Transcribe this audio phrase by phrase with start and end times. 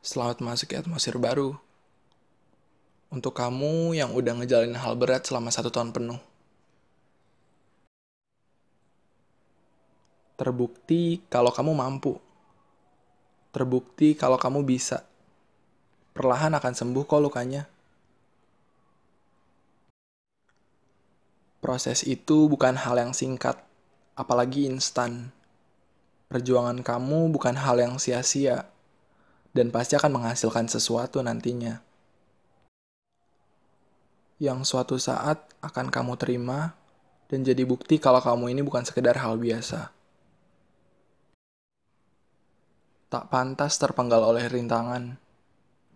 [0.00, 1.60] Selamat masuk ke atmosfer baru.
[3.12, 6.16] Untuk kamu yang udah ngejalanin hal berat selama satu tahun penuh.
[10.40, 12.16] Terbukti kalau kamu mampu.
[13.52, 15.04] Terbukti kalau kamu bisa.
[16.16, 17.68] Perlahan akan sembuh kok lukanya.
[21.60, 23.60] Proses itu bukan hal yang singkat,
[24.16, 25.28] apalagi instan.
[26.32, 28.64] Perjuangan kamu bukan hal yang sia-sia,
[29.56, 31.82] dan pasti akan menghasilkan sesuatu nantinya.
[34.40, 36.72] Yang suatu saat akan kamu terima
[37.28, 39.92] dan jadi bukti kalau kamu ini bukan sekedar hal biasa.
[43.10, 45.18] Tak pantas terpenggal oleh rintangan,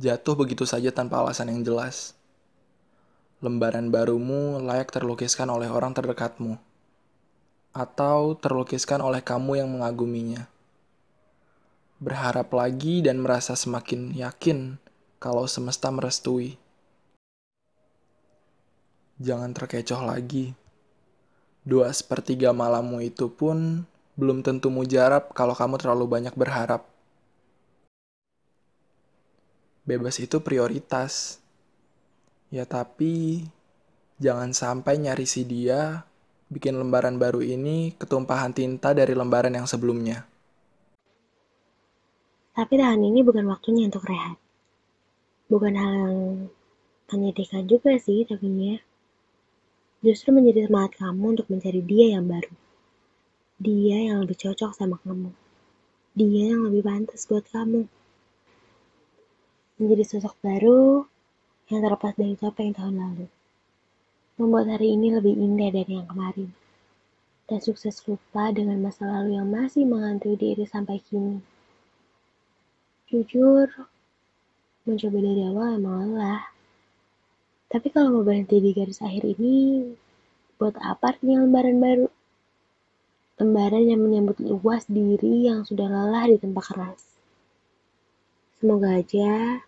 [0.00, 2.16] jatuh begitu saja tanpa alasan yang jelas
[3.42, 6.62] lembaran barumu layak terlukiskan oleh orang terdekatmu,
[7.74, 10.46] atau terlukiskan oleh kamu yang mengaguminya.
[12.02, 14.74] Berharap lagi dan merasa semakin yakin
[15.22, 16.58] kalau semesta merestui.
[19.22, 20.50] Jangan terkecoh lagi.
[21.62, 23.86] Dua sepertiga malammu itu pun
[24.18, 26.90] belum tentu mujarab kalau kamu terlalu banyak berharap.
[29.86, 31.42] Bebas itu prioritas
[32.52, 33.48] Ya tapi
[34.20, 36.04] jangan sampai nyari si dia
[36.52, 40.28] bikin lembaran baru ini ketumpahan tinta dari lembaran yang sebelumnya.
[42.52, 44.36] Tapi tahan ini bukan waktunya untuk rehat.
[45.48, 46.16] Bukan hal yang
[47.12, 48.76] menyedihkan juga sih tapi ya.
[50.04, 52.52] Justru menjadi semangat kamu untuk mencari dia yang baru.
[53.62, 55.32] Dia yang lebih cocok sama kamu.
[56.12, 57.88] Dia yang lebih pantas buat kamu.
[59.80, 61.08] Menjadi sosok baru
[61.72, 63.26] yang terlepas dari topeng tahun lalu.
[64.36, 66.50] Membuat hari ini lebih indah dari yang kemarin.
[67.48, 71.51] Dan sukses lupa dengan masa lalu yang masih menghantui diri sampai kini.
[73.12, 73.68] Jujur,
[74.88, 76.48] mencoba dari awal emang lelah.
[77.68, 79.84] Tapi kalau mau berhenti di garis akhir ini,
[80.56, 82.08] buat apa artinya lembaran baru?
[83.36, 87.04] Lembaran yang menyambut luas diri yang sudah lelah di tempat keras.
[88.56, 89.60] Semoga aja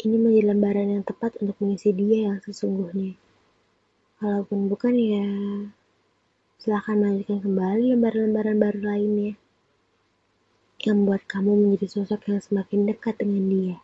[0.00, 3.20] ini menjadi lembaran yang tepat untuk mengisi dia yang sesungguhnya.
[4.24, 5.28] Walaupun bukan ya,
[6.56, 9.41] silahkan melanjutkan kembali lembaran-lembaran baru lainnya
[10.82, 13.76] yang membuat kamu menjadi sosok yang semakin dekat dengan dia.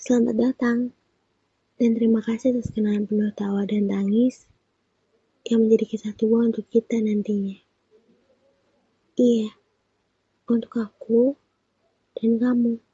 [0.00, 0.78] Selamat datang,
[1.76, 4.48] dan terima kasih atas kenangan penuh tawa dan tangis
[5.46, 7.58] yang menjadi kisah tua untuk kita nantinya.
[9.18, 9.52] Iya,
[10.48, 11.36] untuk aku
[12.16, 12.91] dan kamu.